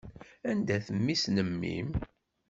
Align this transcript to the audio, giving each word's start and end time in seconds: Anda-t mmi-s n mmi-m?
Anda-t 0.49 0.87
mmi-s 0.97 1.23
n 1.33 1.37
mmi-m? 1.49 1.91